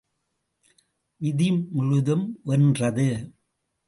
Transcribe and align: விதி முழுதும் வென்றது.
விதி 1.21 1.49
முழுதும் 1.71 2.25
வென்றது. 2.43 3.07